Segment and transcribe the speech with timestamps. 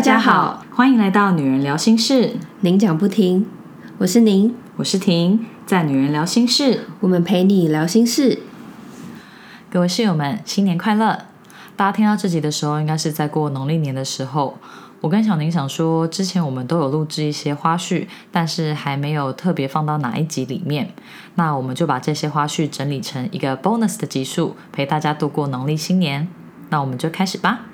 [0.00, 3.44] 大家好，欢迎来到女人聊心事，您讲不停，
[3.98, 8.38] 我是您，我是婷，在女人聊心事，我们陪你聊心事。
[9.70, 11.26] 各位室友们，新年快乐！
[11.76, 14.56] 大家听到这集的时候，应该是在过农历年的时候。
[15.02, 20.94] 我跟小宁想说，之前我们都有录制一些花絮，但是还没有特别放到哪一集里面。
[21.34, 26.26] 那我们就把这些花絮整理成一个 bonus 的集数，陪大家度过农历新年。
[26.70, 27.66] 那我们就开始吧。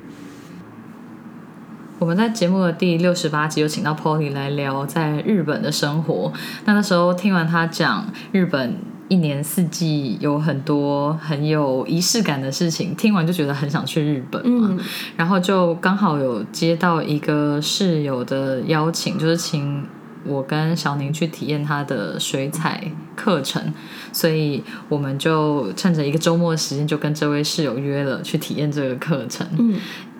[1.98, 6.32] 我们在节目的第六十八集有请到 Polly 来聊在日本的生活。
[6.64, 8.76] 那那时候听完他讲日本。
[9.08, 14.76] 一年四季有很多很有仪式感的事情，听完就觉得很想去日本嘛。
[15.16, 19.86] 然后就刚好有接到一个室友的邀请，就是请
[20.24, 22.82] 我跟小宁去体验他的水彩
[23.14, 23.72] 课程，
[24.12, 29.46] 所以我们就趁着一个周末的时间，就跟这位室友约了去体验这个课程。
[29.56, 29.76] 嗯，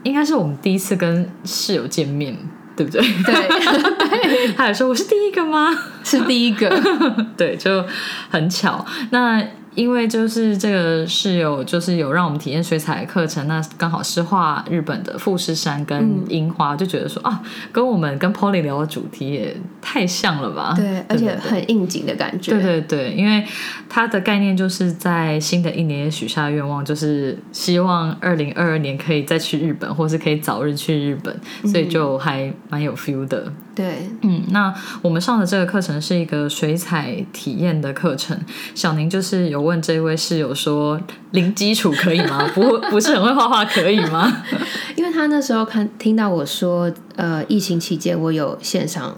[0.07, 2.37] 应该是我们第一次跟室友见面。
[2.77, 3.01] 对不对？
[3.01, 5.71] 对， 他还说我是第一个吗？
[6.05, 6.69] 是第一个，
[7.35, 7.83] 对，就
[8.31, 8.84] 很巧。
[9.11, 9.43] 那。
[9.77, 19.55] 因为就是这个室友就是有让我们体验水彩课程，那刚好是画日本的富士山跟樱花，就觉得说啊，跟我们跟 Polly 聊的主题也
[19.89, 20.75] 太像了吧？
[20.77, 22.51] 对，而且很应景的感觉。
[22.51, 23.47] 对对对，因为
[23.89, 33.53] 它的概念就是在新的一年许下愿望，就是希望二零二二年可以再去日本，或是可以早日去日本，所以就还蛮有 feel 的。
[33.77, 38.37] 对，嗯，那我们上的这个课程是一个水彩体验的课程。
[38.75, 41.00] 小宁就是有问这位室友说，
[41.31, 42.50] 零基础可以吗？
[42.53, 44.43] 不，不是很会画画可以吗？
[44.97, 49.17] 因为他那时候看听到我说，呃，疫情期间我有线上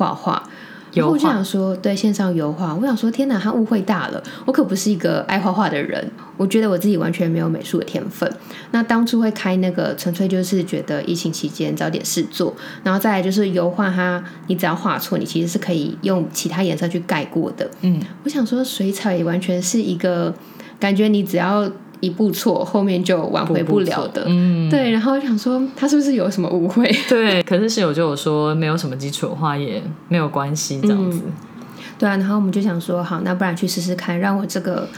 [0.00, 0.42] 画画。
[0.92, 4.20] 然后我就想说，对线上油画，我想说，天哪，他误会大了。
[4.46, 8.28] 我可不是一个爱画画的人，我觉得我自己完全没有美术的天分。
[8.72, 12.52] 那当初会开那个，纯粹就是觉得疫情期间找点事做，
[12.82, 17.70] 然后再来就是油画，它你只要画错，你其实是可以用其他颜色去盖过的。
[17.82, 20.34] 嗯，我想说，水彩也完全是一个
[20.80, 21.70] 感觉，你只要。
[22.00, 24.24] 一步错，后面就挽回不了的。
[24.26, 24.90] 嗯，对。
[24.90, 26.90] 然后我想说，他是不是有什么误会？
[27.08, 27.42] 对。
[27.42, 31.22] 可是室友就有说，没有什么基础的话也没有关系，这样子。
[31.98, 32.16] 对啊。
[32.16, 34.88] 然后我们就想说，好，那不然去试试看，让我这个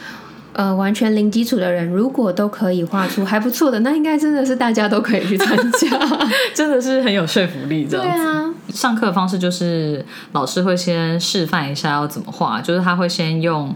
[0.53, 5.89] 呃完全零基础的人，如果都可以画出还不错的，那应该真的是大家都可以去参加，
[6.55, 7.85] 真的是很有说服力。
[7.85, 8.13] 这样子。
[8.13, 8.55] 对啊。
[8.69, 13.75] 上课的方式就是老师会先示范一下要怎么画，就是他会先用。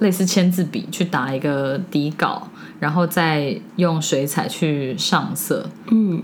[0.00, 2.48] 类似签字笔去打一个底稿，
[2.80, 5.68] 然后再用水彩去上色。
[5.90, 6.22] 嗯，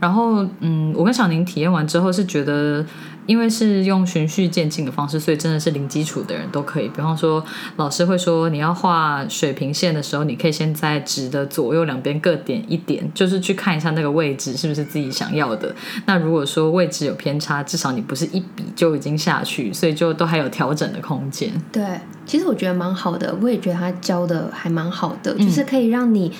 [0.00, 2.84] 然后嗯，我跟小宁体验完之后是觉得。
[3.32, 6.88] 因为是用循序渐进的方式，所以真的是零基础的人都可以。
[6.88, 7.42] 比方说，
[7.76, 15.74] 老师会说你要画水平线的时候，你可以先在纸的左右两边各点一点，就是去看一下那个位置是不是自己想要的。
[16.04, 21.50] 那如果说位置有偏差，至少你不是一笔就已经下去，所以就都还有调整的空间。
[21.72, 21.82] 对，
[22.26, 26.30] 其实我觉得蛮好的，我也觉得他教的还蛮好的，就是可以让你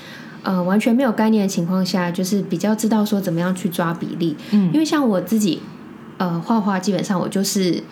[0.42, 4.36] 呃完全没有概念的情况下，就是比较知道说怎么样去抓比例。
[4.50, 5.62] 嗯，因为像我自己。
[6.22, 7.82] 呃，画画基本上我就是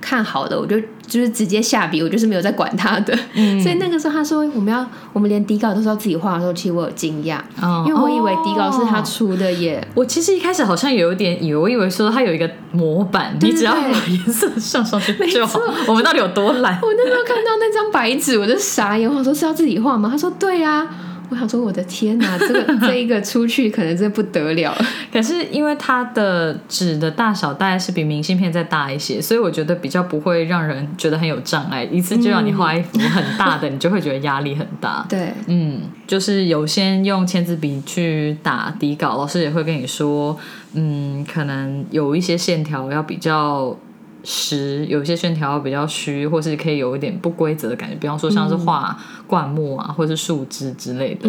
[0.00, 3.12] 看好了，我就就是直接下笔，我就是没有在管他的。
[3.60, 7.40] 所以那个时候他说我们要，我们连底稿都是要自己画的时候，其实我有惊讶，
[7.84, 9.84] 因为我以为底稿是他出的耶。
[9.96, 15.58] 我其实一开始好像有一点以为，我以为说他有一个模板，你只要把颜色上上去就好。
[15.88, 16.78] 我们到底有多懒？
[16.80, 20.08] 我那时候看到那张白纸，我就傻眼，我说是要自己画吗？
[20.08, 20.88] 他说对呀。
[21.30, 24.74] 我想说，我的天哪，这个这一个出去可能真不得了。
[25.12, 31.84] 可是因为它的纸的大小大概是比明信片再大一些，所以我觉得比较不会让人觉得很有障碍。
[31.84, 35.06] 一次就让你画一幅很大的，你就会觉得压力很大。
[35.10, 40.38] 对，嗯，就是有先用签字笔去打底稿，老师也会跟你说，
[40.74, 43.76] 嗯，可能有一些线条要比较。
[44.24, 48.96] 实有些线条比较虚，或是可以有一点不规则的感觉，比方说像是画
[49.26, 51.28] 灌木啊，或是树枝之类的，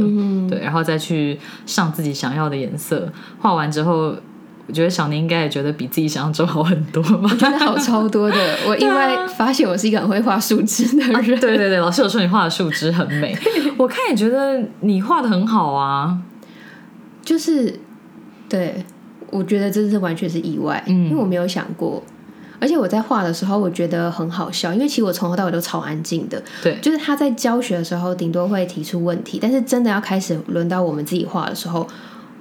[0.50, 3.12] 对，然后再去上自己想要的颜色。
[3.40, 4.16] 画完之后，
[4.68, 7.20] 我觉得小宁应该也觉得比自己想象中好很多吧？
[7.24, 8.38] 我觉得好超多的。
[8.68, 11.40] 我意外发现我是一个很会画树枝的人。
[11.40, 13.36] 对对对，老师有说你画的树枝很美，
[13.78, 16.18] 我看也觉得你画的很好啊。
[17.24, 17.80] 就是，
[18.48, 18.86] 对，
[19.32, 22.04] 我觉得这是完全是意外，因为我没有想过。
[22.64, 26.42] 而且我在画的时候，我觉得很好笑，因为其实我从头到尾都超安静的。
[26.64, 31.86] 对，就是他在教学的时候，顶多会提出问题，但是真的要开始轮到我们自己画的时候，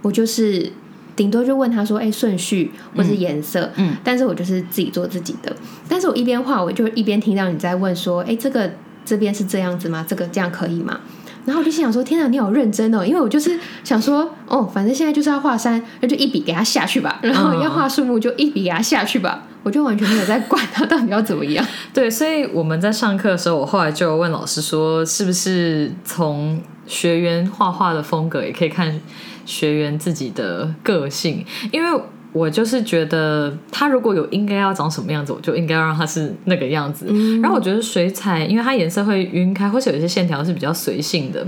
[0.01, 0.71] 我就是
[1.17, 5.53] 顶多就问他说：“哎，顺序或是颜色。”嗯，但是我就是自己做自己的。
[5.89, 8.71] 但是我一边画，我就一边听到你在问说：“哎，这个
[9.05, 10.07] 这边是这样子吗？
[10.09, 11.01] 这个这样可以吗？”
[11.45, 17.19] 然后我就心想说：“天哪，你好认真哦！”因为我就是想说：“哦，反正现在就是要画山，那就一笔给他下去吧。
[17.23, 21.65] 然后要画树木，就一笔给他下去吧。”我就完全没有在管他到底要怎么样。
[21.95, 29.01] 对，所以我们在上课的时候，我后来就问老师说：“是不是从学员画画的风格也可以看
[29.45, 32.01] 学员自己的个性？”因为
[32.33, 37.07] 我就是觉得他如果有应该要长什么样子，我就应该要让他是那个样子。
[37.43, 41.47] 然后我觉得水彩，因为它颜色会晕开，或者有些线条是比较随性的，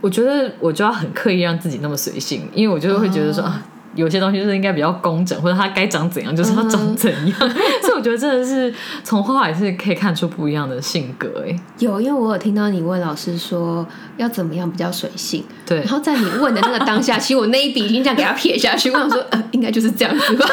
[0.00, 3.62] 我觉得我就要很刻意让自己那么随性，因为我就会觉得说啊。
[3.94, 7.38] 有些东西就是应该比较工整，或者它该长怎样就是要长怎样，
[7.82, 8.72] 所以我觉得真的是
[9.02, 11.60] 从画画也是可以看出不一样的性格哎。
[11.78, 15.78] 有，因为我有听到你问老师说要怎么样比较随性，对。
[15.78, 20.46] 然后在你问的那个当下， 其实我那一笔已经这样给他撇下去， 我想说呃，应该就是这样子吧。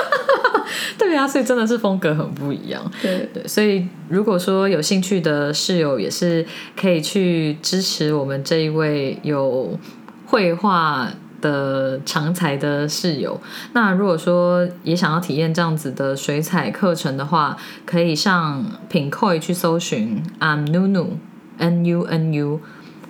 [0.97, 2.81] 对啊，所以真的是风格很不一样。
[3.01, 6.45] 对对，所以如果说有兴趣的室友，也是
[6.75, 9.77] 可以去支持我们这一位有
[10.25, 11.07] 绘画。
[11.41, 13.39] 的长才的室友，
[13.73, 21.09] 那如果说也想要体验这样子的水彩课程的话，可以上品 Koi 去搜寻 I'm Nunu
[21.57, 22.59] N U N U，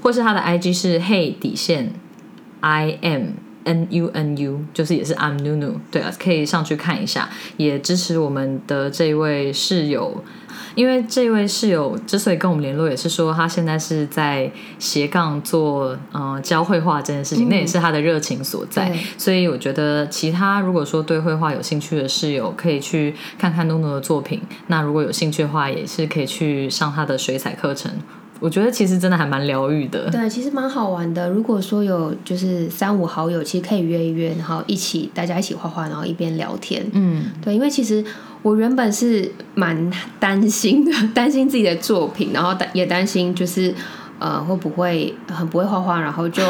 [0.02, 1.94] 或是他的 IG 是 Hey 底线
[2.62, 3.28] I M
[3.64, 10.24] N U N U，就是也是 I'm Nunu，对啊，可以上去看一下，也支持我们的这位室友。
[10.78, 18.96] 因为这位室友之所以跟我们联络，也是说他现在是在斜杠做呃教绘画这件事情，那也是他的热情所在。
[19.18, 24.40] 所以我觉得其他如果说对绘画有兴趣的室友，可以去看看诺诺的作品。
[24.68, 27.92] 那如果有兴趣的话，也是可以去上他的水彩课程。
[28.40, 30.10] 我觉得其实真的还蛮疗愈的。
[30.10, 31.30] 对，其实蛮好玩的。
[31.30, 36.86] 如果说有就是三五好友，其实可以约一约，然后一起大家一起画画，然后一边聊天。
[36.94, 38.04] 嗯，对，因为其实。
[38.44, 43.74] 我原本是蛮担心的， 担心自己的作品，然后担也担心就是
[44.20, 46.44] 呃会不会很不会画画，然后就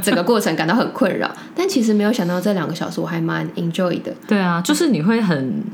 [0.00, 1.28] 整个过程感到很困扰。
[1.56, 4.14] 但其实没有想到这两个小时我还蛮 enjoy 的。
[4.28, 5.64] 对啊，就是你会很。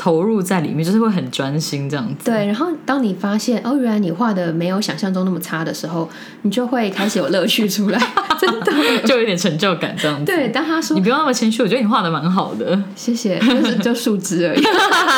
[0.00, 2.24] 投入在里面，就是会很专心这样子。
[2.24, 6.08] 对，然后当你发现哦，原来你画的没有想象中那么差的时候，
[6.40, 8.00] 你就会开始有乐趣出来，
[8.40, 10.24] 真的就有点成就感这样子。
[10.24, 14.62] 对，当他说你不用那么谦虚，我觉得你画的蛮好的，谢谢，就是就数值而已。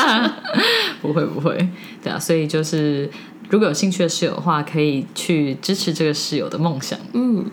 [1.00, 1.56] 不会不会，
[2.02, 3.08] 对啊，所以就是
[3.50, 6.98] 如果有兴趣的室友的话，可以去支持这个室友的梦想。
[7.12, 7.44] 嗯。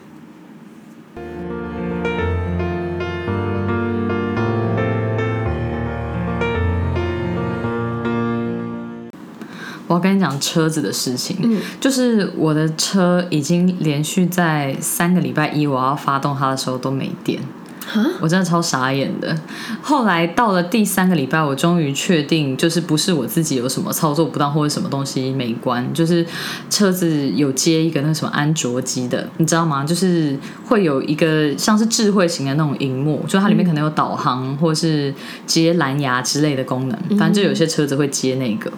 [10.00, 17.42] 我跟你讲车子的事情，嗯，就是我的车已经连续在三个礼拜一我要发动它的时候都没电，
[18.22, 19.36] 我真的超傻眼的。
[19.81, 26.25] 后来到了第三个礼拜，我终于确定，就是不是我自己有什么操作不当或者什么东西没关，就是
[26.69, 29.84] 车子有接一个那个什么安卓机的，你知道吗？
[29.84, 35.13] 就是会有一个像是智慧型的那种荧幕，就它里面可能有导航或者是
[35.45, 38.72] 接蓝牙之类的功能，反正就有些车子会接那个。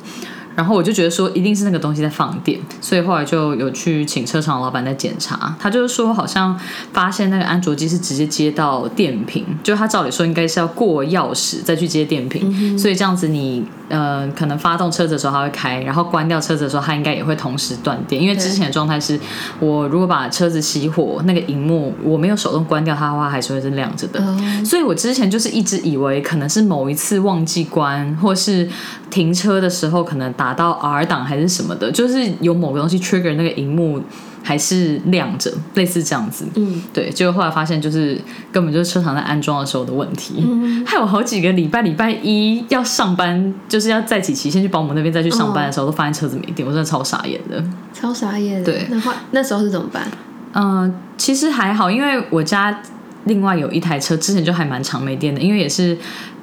[0.56, 5.56] 然后我就觉得说一定是那个东西在放电，所以后来就有去请车厂老板在检查。
[5.60, 6.60] 他就是说好像
[6.92, 18.20] 发现那个安卓机是直接接到电瓶，就他照理说应该是要过钥匙再去接电瓶，所以这样子你呃可能发动车子的时候它会开，然后关掉车子的时候它应该也会同时断电。
[18.20, 19.20] 因为之前的状态是
[19.60, 24.20] 我如果把车子熄火，那个荧幕我没有手动关掉它的话，还是会是亮着的。
[24.66, 28.68] 所以我之前就是一直以为可能是某一次忘记关，或是
[29.12, 30.32] 停车的时候可能。
[30.38, 34.02] 打到 R 档还是什么的，就是有某个东西 trigger 那个荧幕
[34.44, 36.46] 还是亮着，类似这样子。
[36.56, 38.20] 嗯，对，结果后来发现就是
[38.52, 40.36] 根本就是车厂在安装的时候的问题。
[40.38, 47.64] 嗯，还有好几个礼拜，礼拜一要上班，就是要再起期先去保姆那边再去上班的时候，都发现车子没电，我真的超傻眼的。
[47.94, 48.64] 超傻眼。
[48.64, 50.08] 对，那话那时候是怎么办？
[50.54, 52.82] 嗯，其实还好，因为我家
[53.26, 55.98] 另外有一台车，之前就还蛮长没电的，因为也是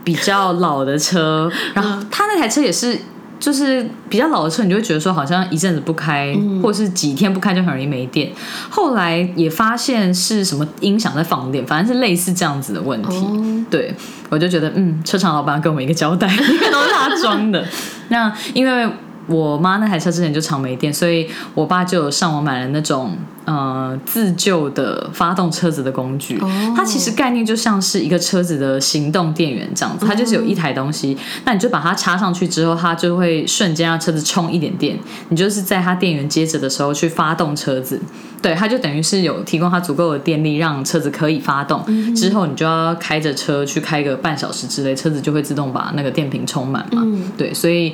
[0.04, 2.98] 比较老的车， 然后他那台车也是。
[3.38, 8.30] 就是比较老的车，你就会觉得说好像一阵子不开，或者是几天不开就很容易没电。
[8.68, 13.26] 后来也发现是什么音响在放电，反正是类似这样子的问题。
[13.70, 13.94] 对，
[14.28, 17.64] 我就觉得嗯，车厂老板给我们一个交代， 因为都是他装的。
[18.08, 18.88] 那因为。
[19.28, 26.42] 我妈那台车之前就常没电，所以我爸就有上网买了那种呃自救的发动车子的工具。
[26.74, 34.98] 它其实概念就像是一个车子的行动电源这样子，它就是有一台东西，那你就把它插上去之后，它就会瞬间让车子充一点电。
[35.28, 38.00] 你就是在它电源接着的时候去发动车子，
[38.40, 41.84] 对，它就等于是有提供它足够的电力让车子可以发动。
[42.14, 47.06] 之后你就要开着车去开个半小时之类，车子就会自动把那个电瓶充满嘛。
[47.36, 47.92] 对，所以。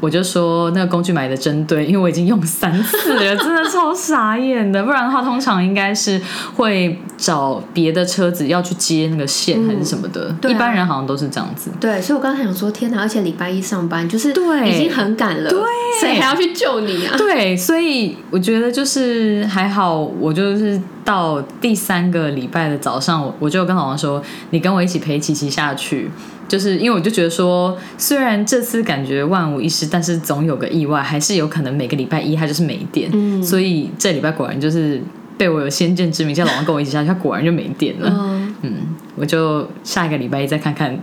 [0.00, 4.82] 我就说那个工具买的真对，因为我已经用三次了， 真的超傻眼的。
[4.82, 6.20] 不然的话，通常应该是
[6.56, 10.34] 会找别的车子要去接那个线还是什么的。
[10.48, 11.70] 一般人好像都是这样子。
[11.80, 13.00] 对，所以我刚才想说，天哪！
[13.00, 15.60] 而且礼拜一上班就是对，已经很赶了，对，
[16.00, 17.16] 谁还要去救你啊？
[17.16, 26.10] 对，所以我觉得就是还好，我就是到第三个礼拜的早上，我我就跟老王说，你跟我一起陪琪琪下去。
[26.46, 33.10] 就是因为我就觉得说，虽然这次感觉万无一失，但是总有个意外，还是有可能每个礼拜一它就是没电。
[33.14, 35.00] 嗯，所以这礼拜果然就是
[35.38, 38.12] 被我有先见之明，叫老王跟我一起下去，他果然就没电了。
[38.60, 38.74] 嗯，
[39.16, 40.96] 我就下一个礼拜一再看看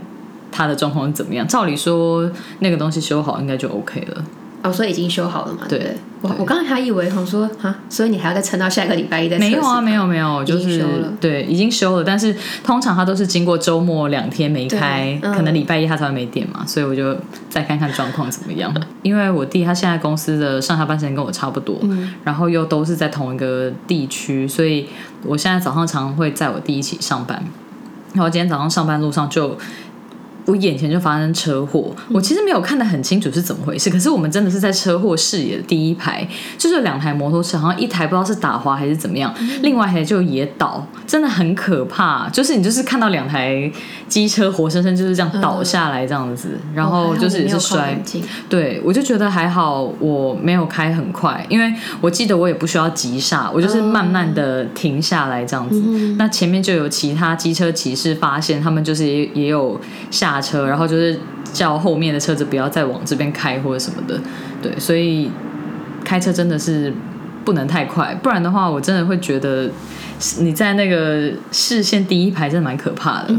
[0.52, 1.46] 他的状况怎么样。
[1.48, 2.30] 照理说
[2.60, 4.24] 那个东西修好应该就 OK 了。
[4.62, 5.60] 哦，所以已经修好了嘛？
[5.68, 10.84] 对，我我刚才还以为想说啊，所以你还要再撑到下个礼拜一再没有啊，没有没有，就是
[11.20, 12.04] 对，已经修了。
[12.04, 17.16] 但是通常它都是经过周末两天没开，可能礼拜一它才会没电嘛，所以我就
[17.50, 18.72] 再看看状况怎么样。
[19.02, 21.80] 因为我弟他现在公司的上下班时间跟我差不多，
[22.22, 24.88] 然后又都是在同一个地区，所以
[25.24, 27.42] 我现在早上常会载我弟一起上班。
[28.14, 29.58] 然后今天早上上班路上就。
[30.44, 36.26] 我眼前就发生车祸，我其实没有看得很清楚是怎么回事，可是我们真的是在车祸视野的第一排，
[36.58, 39.32] 就是两台摩托车，好像一台不知道是打滑还是怎么样，
[39.62, 42.28] 另外一台就也倒，真的很可怕。
[42.30, 43.70] 就是你就是看到两台
[44.08, 47.96] 机车活生生就是这样倒下来这样子，然后就是也是摔。
[48.48, 55.80] 对，我就觉得还好，我没有开很快，因为我记得我也不需要急刹，我就是慢慢的停下来这样子。
[56.18, 59.80] 那前面就有其他机车骑士发现，他们就是也也有
[60.10, 60.31] 下。
[60.32, 61.18] 下车，然后就是
[61.52, 64.20] 叫后面的车子不要再往这边开或者什么的，
[64.62, 65.30] 对，所以
[66.04, 66.92] 开车真的是
[67.44, 69.68] 不能太快，不然的话，我真的会觉得
[70.38, 73.34] 你在那个视线第一排真的蛮可怕的。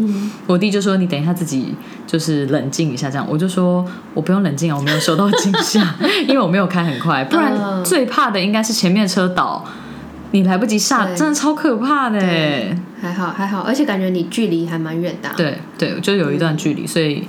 [0.46, 1.74] 我弟就说：“你等一下自己
[2.06, 5.96] 就是冷静一下，这样。”我就说：“我不用冷静啊，我没有受到惊吓，
[6.28, 7.54] 因为我没有开很快，不然
[7.86, 9.66] 最怕的应该是前面车倒，
[10.34, 12.20] 你来不及刹，真的超可怕的。”
[13.00, 15.30] 还好还好，而且感觉你距离还蛮远的。
[15.38, 17.24] 对对，就有一段距离，所以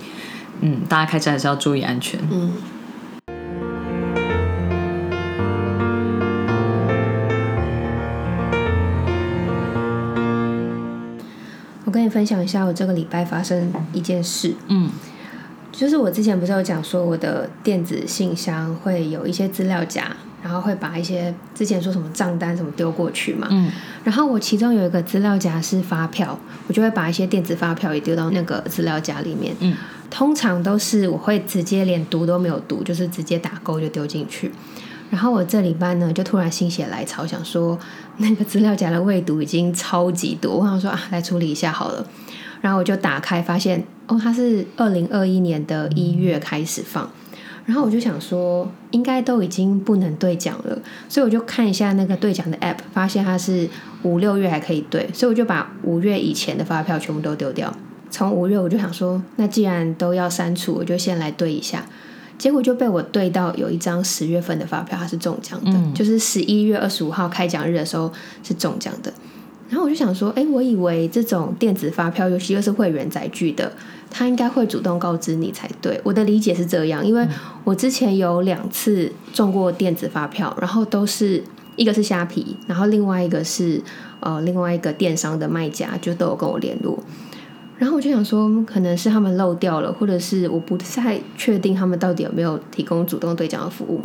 [0.63, 2.19] 嗯，大家开车还是要注意安全。
[2.31, 2.53] 嗯。
[11.85, 14.55] 我跟你分享一下，我这个礼拜发生一件事。
[14.69, 14.89] 嗯。
[15.71, 20.05] 就是我之前不是有讲说，我的电子信箱会有一些资料夹。
[20.45, 23.73] 然后会把一些之前说什么账单什么丢过去嘛，嗯，
[24.05, 29.75] 然后我其中有一个资料夹是发票，我就会把一些电子发票也丢到那个资料夹里面，嗯，
[30.11, 34.53] 通常都是我会直接连读都没有读，就是直接打勾就丢进去。
[35.09, 37.79] 然后我这礼拜呢，就突然心血来潮，想说
[38.19, 42.07] 那个资料夹的未读已经超级多，我想说啊，来处理一下好了。
[42.61, 47.11] 然后我就打开，发现哦，它是二零二一年的一月开始放。
[47.67, 50.79] 然后我就想说，应该都已经不能兑奖了，
[51.09, 53.69] 所以我就看一下那个兑奖的 app，发现它是
[54.03, 57.75] 五六月还可以兑，所以我就把五月以前的发票全部都丢掉。
[58.11, 61.85] 从五月我就想说，那既然都要删除，我就先来兑一下。
[62.37, 69.13] 结果就被我兑到有一张十月份的发票，它是中奖的，就是十一月二十五号开奖日的时候是中奖的。
[69.71, 73.73] 然后我就想说，哎，我以为这种电子发票，尤其又是会员载具的。
[74.17, 77.27] 他应该会主动告知你才对，我的理解是这样，因为
[77.65, 81.43] 我之前有两次中过电子发票，然后都是
[81.75, 83.83] 一个是虾皮，然后另外一个是
[84.21, 86.97] 呃另外一个电商的卖家，就都有跟我联络，
[87.77, 94.01] 然后我就想说，可能是他们漏掉了，或者是我不太确定他们到底有没有提供主动兑奖的服务，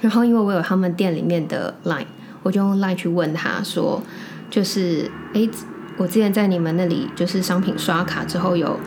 [0.00, 2.06] 然后因为我有他们店里面的 line，
[2.44, 4.00] 我就用 line 去问他说，
[4.48, 5.50] 就是诶。
[6.00, 8.80] 我之前在你们那里就是商品刷卡之后有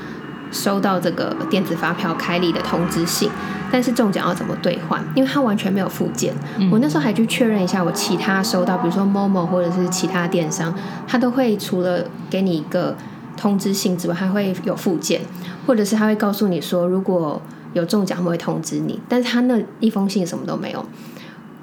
[0.52, 3.30] 收到这个电子发票开立的通知信，
[3.72, 5.00] 但是中奖要怎么兑换？
[5.14, 6.34] 因为它完全没有附件。
[6.72, 10.74] 我那时候还去确认一下，我其他收到，比如说 Momo 或者是其他电商，
[11.08, 12.98] 它都会除了给你一个
[13.38, 15.22] 通知信之外，还会有附件，
[15.68, 17.40] 或者是他会告诉你说如果
[17.74, 20.84] 有中奖会通知你，但是他那一封信什么都没有。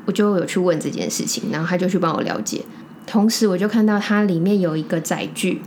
[0.06, 2.62] 我就有去问这件事情，然后他就去帮我了解。
[3.10, 5.60] 同时，我就看到它里面有一个载具，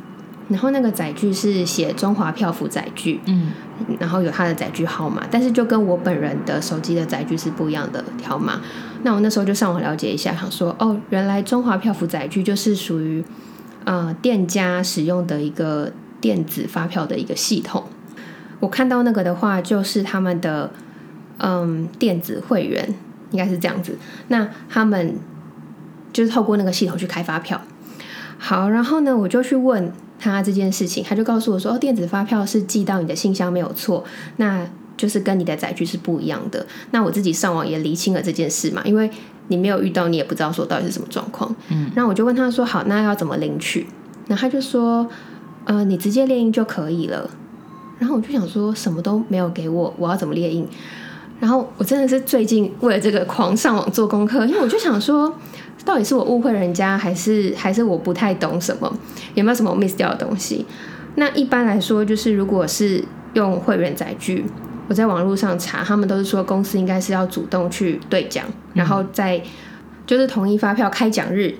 [0.47, 3.51] 然后那个载具是写中华票符载具，嗯，
[3.99, 8.61] 然后有它的载具号码，但是就跟我本人的手机的载具是不一样的条码。
[9.03, 13.21] 那我那时候就上网了解一下，想说，哦，原来中华票符载具就是属于
[13.83, 17.83] 呃店家使用的一个电子发票的一个系统。
[18.61, 20.71] 我看到那个的话，就是他们的
[21.39, 22.95] 嗯电子会员
[23.31, 23.97] 应该是这样子，
[24.29, 25.17] 那他们。
[26.13, 27.59] 就是透过那个系统去开发票，
[28.37, 34.03] 好，然后呢，我就去问他这件事情，他就告诉我说，哦，电子发票是寄到你的信箱没有错，
[34.37, 34.65] 那
[34.95, 36.65] 就是跟你的载具是不一样的。
[36.91, 39.09] 那我自己上网也厘清了这件事嘛，因为
[39.47, 41.53] 你没有遇到，你也不知道说到底是什么状况。
[41.69, 43.87] 嗯，那我就问他说：“好，那要怎么领取？”
[44.27, 45.09] 那他就说
[45.65, 47.29] ：“呃，你直接列印就可以了。”
[47.99, 50.67] 然后我就想说，什么都没有给我，我要怎么列印？
[51.39, 55.33] 然后我真的是最近为了这个狂上网做功课，因为我就想说，
[55.85, 58.91] 到底是我误会人家，还是还是我不太懂什么？
[59.35, 60.65] 有没有什么 miss 掉的东西？
[61.15, 64.45] 那一般来说，就是如果是用会员载具，
[64.87, 69.41] 我在网络上查，他们都是说公司应该是要主动去兑奖，然后在
[70.05, 71.53] 就是统一发票开奖日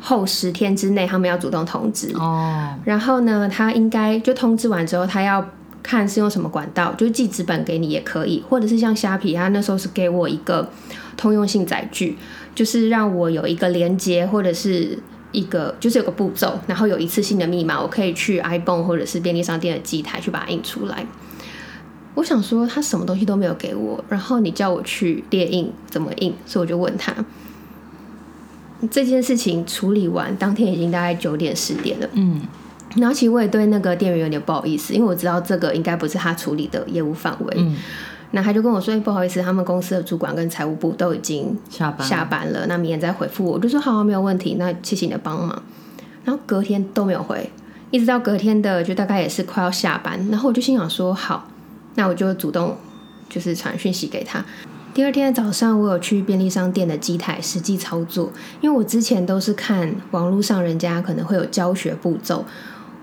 [0.00, 2.74] 后十天之内，他们要主动通知哦。
[2.84, 5.46] 然后呢，他应该就通知完之后，他要
[5.86, 10.68] 看是用什么管道，就是寄纸本给你也可以，或者是像虾皮，他那时候是给我一个
[11.16, 12.18] 通用性载具，
[12.54, 14.98] 就是让我有一个连接或者是。
[15.32, 21.04] 一个就是有个步骤，然后有一次性的密码，我可以去 iPhone 或者是便利商店的机台去把它印出来。
[22.14, 27.12] 我想说他什么东西都没有给我，然后你叫我去列印怎么印，所以我就问他。
[28.90, 32.08] 这件事情处理完，当天已经大概九点十点了。
[32.14, 32.40] 嗯，
[32.94, 37.54] 然后其实我也对那个店员有点不好意思，因为我知道这个应该不是他处理的业务范围。
[37.56, 37.76] 嗯。
[38.32, 45.62] 那他就跟我说：“不好意思，他们公司的主管跟财务部都已经下班下班了，那明天再回复我。”我就说：“好，没有问题。”那谢谢你的帮忙。
[46.24, 47.48] 然后隔天都没有回，
[47.92, 51.48] 一直到隔天的就大概也是快要下班，然后我就心想说：“好，
[51.94, 52.76] 那我就主动
[53.28, 54.44] 就是传讯息给他。”
[54.92, 62.44] 第二天的早上，我有去便利商店的机台实际操作，因为我之前都是看网络上人家可能会有教学步骤。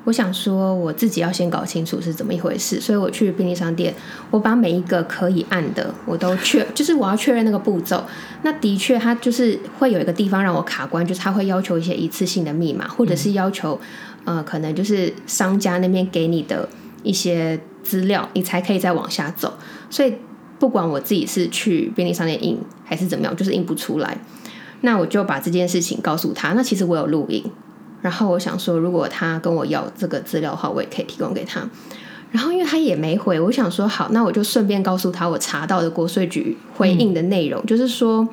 [0.05, 3.93] 我想说，我自己要先搞清楚是怎么一回事，所以我去便利商店，
[4.31, 8.03] 我把每一个可以按的我都确，就是我要确认那个步骤。
[8.41, 13.79] 那的确，它就是会有一个地方让我卡关，就是它会要求一些一次性的密码，或者是要求
[14.25, 16.67] 呃，可能就是商家那边给你的
[17.01, 19.53] 一些资料，你才可以再往下走。
[19.89, 20.13] 所以
[20.59, 24.17] 不管我自己是去便利商店印还是怎么样，就是印不出来。
[24.81, 26.51] 那我就把这件事情告诉他。
[26.51, 27.41] 那其实我有录音。
[28.03, 31.67] 然后我想说，如果他跟我要这个资料的话，我也可以提供给他。
[32.31, 38.27] 然后因为他也没回，我想说好，那我就顺便告诉他我查到的国税局回应的内容，就是说，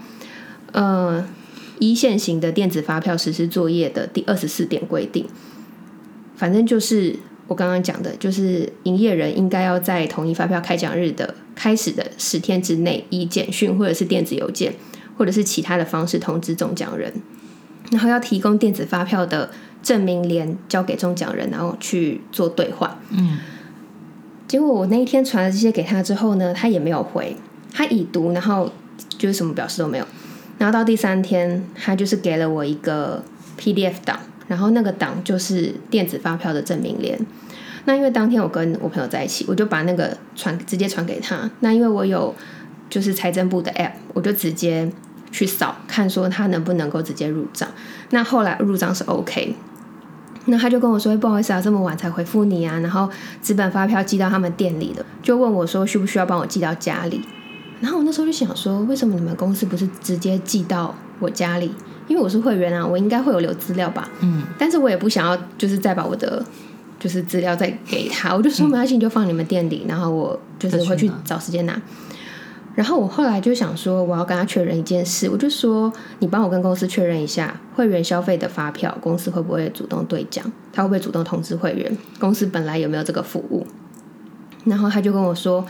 [0.73, 1.25] 呃，
[1.79, 5.27] 一线型的电子发票实施作业的第二十四点规定，
[6.35, 7.15] 反正就是
[7.47, 14.75] 我刚刚讲的，就是营业人应该要在统一发票开奖日的开始的十天之内，以简讯或者是电子邮件
[15.17, 17.13] 或者是其他的方式通知中奖人。
[17.91, 19.51] 然后要提供电子发票的
[19.83, 22.91] 证明联交给中奖人，然后去做兑换。
[23.11, 23.39] 嗯，
[24.47, 27.37] 结果我那一天传了这些给他之后呢，他也没有回，
[27.73, 28.71] 他已读，然后
[29.19, 30.07] 就是什么表示都没有。
[30.59, 33.25] 然后到第三天，他就是给了我一个
[33.59, 37.19] PDF 档，然后那个档就是电子发票的证明联。
[37.87, 41.51] 那因为当天我跟我朋友在一起，我就把那个传直接传给他。
[41.61, 42.35] 那因为我有
[42.89, 44.91] 就是财政部的 App，我就直接。
[45.33, 47.69] 去扫看说他能不能够直接入账，
[48.11, 49.55] 那后来入账是 OK，
[50.47, 53.09] 那他就跟我说不好意思啊，这么晚才回复你啊，然后
[53.43, 57.23] 纸本发票寄到他们店里的，就问我说需不需要帮我寄到家里，
[57.81, 61.73] 然后我那时候就想说为什么你们公司不是直接寄到我家里？
[62.09, 66.45] 因为我是会员啊，我应该会有留资料吧，嗯，但是我也不想要就是再把我的
[66.99, 71.81] 就是资料再给他，我就说没关系，你就放你们店里，然后我就是会去找时间拿。
[72.75, 80.45] 然后我后来就想说，我要跟他确认一件事，我就说你帮我跟公司确认一下，会员消费的发票，公司会不会主动兑奖？
[80.73, 81.99] 他会不会主动通知会员？
[82.19, 83.67] 公司本来有没有这个服务？
[84.65, 85.67] 然后他就跟我说，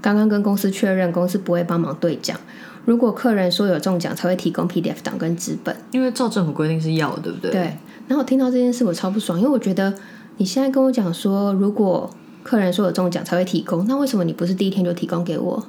[0.00, 2.38] 刚刚跟公司确认，公司不会帮忙兑奖。
[2.84, 7.50] 如果客人说有中奖，才会提供 PDF 档跟纸本，因为照政府规定是要，对不对？
[7.50, 7.60] 对。
[8.08, 9.94] 然后我听到这件事，我超不爽，因为我觉得
[10.36, 12.10] 你现在跟我讲说，如果
[12.42, 15.66] 客人说有中奖才会提供，那为什么你不是第一天就提供给我？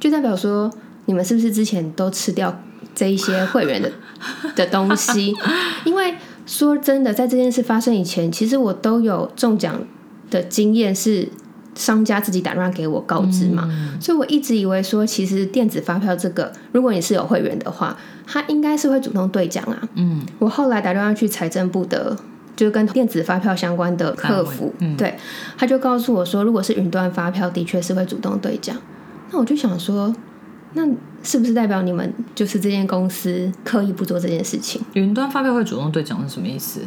[0.00, 0.68] 就代表说，
[1.04, 2.60] 你们是不是之前都吃掉
[2.94, 3.92] 这一些会员的
[4.56, 5.32] 的东西？
[5.84, 6.14] 因为
[6.46, 9.80] 说真的，在这件事发生以前，其实我都有中奖
[10.30, 11.28] 的经验，是
[11.74, 13.68] 商家自己打电话给我告知嘛。
[14.00, 19.78] 所以我一直以为说，其实电子发票这个，如果你是有会员的话，他应该是会主动兑奖啊。
[19.94, 22.16] 嗯，我后来打电话去财政部的，
[22.56, 25.16] 就是跟电子发票相关的客服，对，
[25.56, 28.76] 他就告诉我说，如果是云端发票，的确是会主动兑奖。
[29.30, 30.14] 那我就想说，
[30.74, 30.82] 那
[31.22, 34.80] 是不是代表你们就是这间公司刻意不做这件事情？
[34.94, 36.80] 云端发票会主动兑奖是什么意思？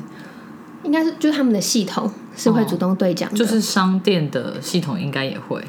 [0.83, 5.63] 应该是就是他们的系统是会主动兑奖的，就是商店的系统应该也会。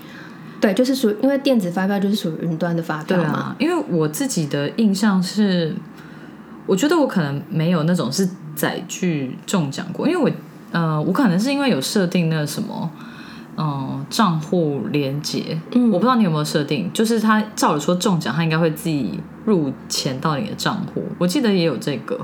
[0.61, 3.55] 对，就是属于因为电子发票就是属于云端的发票嘛。
[3.59, 5.73] 因为我自己的印象是，
[6.67, 10.31] 我觉得我可能没有那种是载具中奖过，因为我
[10.73, 12.91] 呃，我可能是因为有设定那什么。
[13.57, 15.90] 嗯账户连接，嗯。
[15.90, 22.19] 我不知道你有没有设定，就是他照理说中奖，他应该会自己入钱到你的账户，我记得也有这个，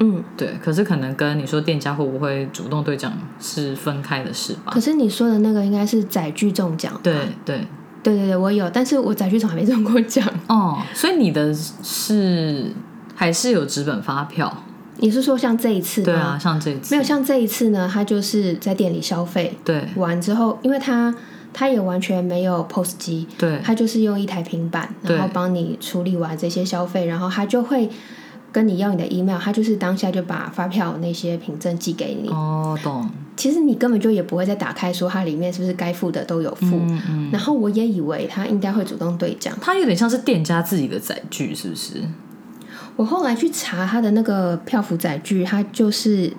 [0.00, 4.72] 嗯，对，可是可能跟你说店家会不会主动兑奖是分开的事吧。
[4.72, 4.80] 可？
[4.80, 7.14] 是你说的那个应该是载具中奖，对
[7.44, 7.60] 对，
[8.02, 10.24] 对对对，我有，但是我载具从来没中过奖。
[10.46, 12.72] 哦，所以你的是
[13.14, 14.64] 还是有纸本发票？
[14.98, 16.04] 你是说像这一次吗？
[16.06, 21.14] 对啊，像这一次没有像这一次呢，他就是在店里消费对完之后，因为他
[21.52, 27.88] 他也完全没有 POS 机，对他就是用一台平板，然后帮你处理完这些消费，然后他就会
[28.52, 32.28] 跟你要你的 email，他就是当下就把发票那些凭证寄给你。
[32.28, 36.66] 哦，懂，其实你根本就也不会再打开说它里面是不是该付的都有付。
[36.66, 42.02] 嗯嗯，然后我也以为他应该会主动兑奖，他有点像是店家自己的载具，是不是？
[42.98, 46.32] 我后来去查他的那个票符载具，他就是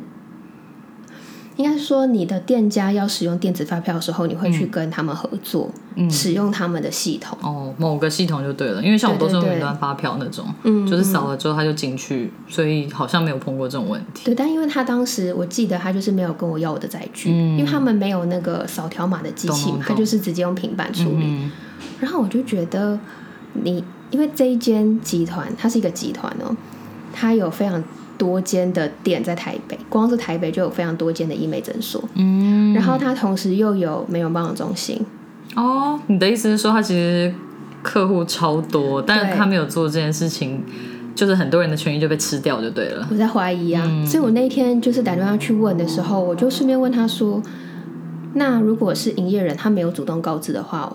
[1.55, 7.37] 应该是说你的店家要使用电子发票的时候，你会去跟他们合作，嗯使用他们的系统。
[7.41, 14.25] 哦，某个系统就对了，因为像我都是用云端发票那种，嗯就是扫了之后他就进去，所以好像没有碰过这种问题。
[14.25, 21.23] 对，但因为他当时我记得他就是没有跟我要我的载具，因为他们没有那个扫条码的机器嘛嗯懂懂，他就是直接用平板处理。
[21.25, 21.51] 嗯，
[22.01, 22.99] 然后我就觉得
[23.53, 26.55] 你，因为这一间集团它是一个集团哦，
[27.13, 27.83] 它有非常
[28.17, 32.03] 多间的店在台北，光是台北就有非常多间的医美诊所。
[32.15, 35.05] 嗯，然后它同时又有美容保养中心，
[35.55, 37.33] 哦，你的意思是说它其实
[37.81, 40.63] 客户超多，但是对他没有做这件事情，
[41.15, 43.07] 就是很多人的权益就被吃掉就对了。
[43.09, 43.83] 我在怀疑啊。
[43.87, 47.41] 嗯所以我那天就是打电话去问的时候，我就顺便问他说
[48.35, 50.93] ：“那如果是营业人他没有主动告知的话，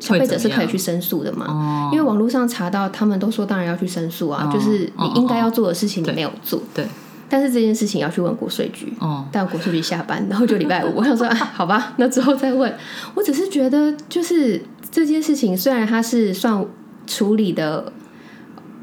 [0.00, 6.84] 消费者是可以去申诉的嘛？”哦，因为网络上查到，他们都说当然要去申诉啊，哦就是你应该要做的事情你对没有做，对，
[7.28, 8.92] 但是这件事情要去问国税局。
[8.98, 12.74] 哦，但国税局下班，然后就礼拜五，我想说，啊，好吧，那之后再问。
[13.14, 14.60] 我只是觉得，就是
[14.90, 16.64] 这件事情，虽然它是算
[17.06, 17.92] 处理的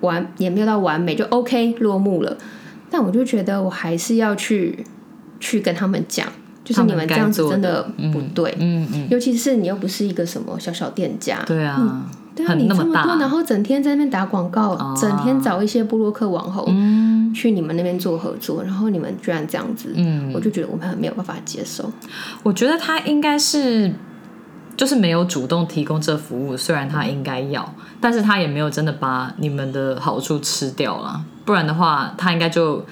[0.01, 2.37] 完，也没有到完美，就 OK 落幕了，
[2.89, 4.85] 但我就觉得我还是要去
[5.39, 6.27] 去跟他们讲，
[6.67, 13.19] 就是你们这样子真的不对，嗯嗯，尤其是你又不是一个什么小小店家，对啊，对啊，你这么多，那么大。
[13.21, 17.07] 然后整天在那边打广告，整天找一些布洛克网红、嗯。
[17.33, 21.89] 去你们那边做合作，然后你们居然这样子，嗯，我就觉得我们很没有办法接受。
[22.41, 23.93] 我觉得他应该是
[24.75, 32.83] 就是没有主动提供这服务，虽然他应该要，但是他也没有真的把你们的好处吃掉了，不然的话，他应该就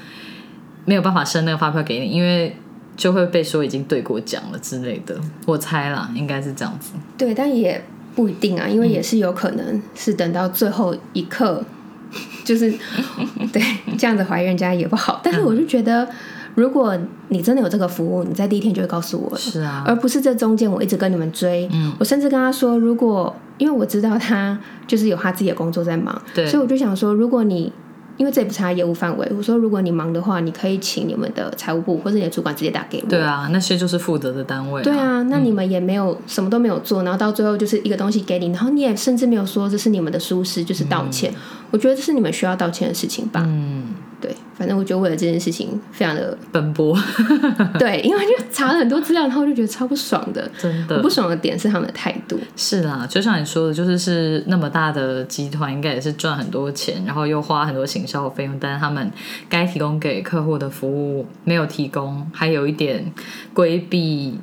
[0.83, 2.55] 没有办法申那个发票给你，因为
[2.95, 5.15] 就会被说已经兑过奖了之类的。
[5.45, 6.93] 我猜啦，应该是这样子。
[7.17, 7.83] 对，但也
[8.15, 11.63] 不一定啊，因为也是有可能是等到最后一刻，
[12.45, 12.73] 就是
[13.51, 13.61] 对
[13.97, 15.19] 这样子怀疑人家也不好。
[15.23, 16.07] 但是我就觉得，
[16.55, 16.97] 如果
[17.29, 21.67] 你真的有这个服务，你在第一天就会告诉我，是啊，而不是这中间我一直跟你们追。
[21.73, 27.71] 嗯我甚至跟他说，如果因为我知道他就是有他自己的工作在忙，对所以我就想说，如果你
[28.17, 33.09] 因为这也不是他业务范围，我说如果你忙的话，你可以请你们的财务部或者你的主管直接打给我。
[33.09, 41.33] 对啊，那些就是负责的单位、对，啊，那你们也没有、什么都没有做，然后到最后就是一个东西给你，然后你也甚至没有说这是你们的疏失，就是道歉。
[41.71, 43.43] 我觉得这是你们需要道歉的事情吧。
[43.45, 43.87] 嗯，
[44.25, 46.97] 对，反正我就为了这件事情非常的 奔波，
[47.77, 50.49] 对，因为就查了很多资料，然后我就觉得超不爽的。
[50.57, 52.39] 真的我不爽的点是他们的态度。
[52.57, 59.11] 是啦，就像你说的，就是是那么大的集团，应该也是赚很多钱，然后又花很多行销费用，但是他们
[59.47, 63.13] 该提供给客户的服务没有提供，还有一点
[63.53, 64.39] 规避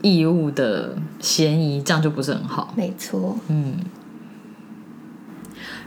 [0.00, 2.74] 义务的嫌疑，这样就不是很好。
[2.76, 3.38] 没错。
[3.48, 3.74] 嗯，